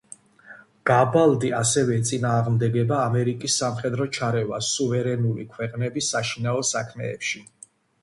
[0.89, 7.49] გაბალდი ასევე ეწინააღმდეგება ამერიკის სამხედრო ჩარევას სუვერენული ქვეყნების საშინაო საქმეებში.